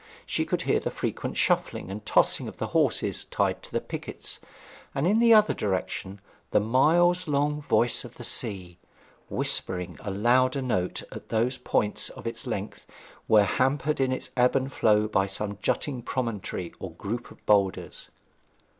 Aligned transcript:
She 0.25 0.45
could 0.45 0.63
hear 0.63 0.79
the 0.79 0.89
frequent 0.89 1.37
shuffling 1.37 1.91
and 1.91 2.03
tossing 2.03 2.47
of 2.47 2.57
the 2.57 2.69
horses 2.73 3.25
tied 3.25 3.61
to 3.61 3.71
the 3.71 3.79
pickets; 3.79 4.39
and 4.95 5.05
in 5.05 5.19
the 5.19 5.31
other 5.31 5.53
direction 5.53 6.19
the 6.49 6.59
miles 6.59 7.27
long 7.27 7.61
voice 7.61 8.03
of 8.03 8.15
the 8.15 8.23
sea, 8.23 8.79
whispering 9.29 9.97
a 10.01 10.09
louder 10.09 10.63
note 10.63 11.03
at 11.11 11.29
those 11.29 11.59
points 11.59 12.09
of 12.09 12.25
its 12.25 12.47
length 12.47 12.87
where 13.27 13.45
hampered 13.45 13.99
in 13.99 14.11
its 14.11 14.31
ebb 14.35 14.55
and 14.55 14.73
flow 14.73 15.07
by 15.07 15.27
some 15.27 15.59
jutting 15.61 16.01
promontory 16.01 16.73
or 16.79 16.93
group 16.93 17.29
of 17.29 17.45
boulders. 17.45 18.07